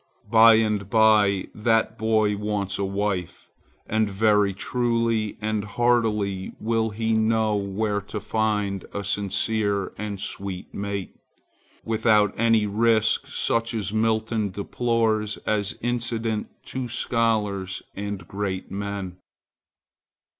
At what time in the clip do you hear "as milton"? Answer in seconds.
13.75-14.49